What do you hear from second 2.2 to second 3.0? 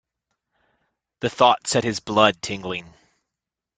tingling.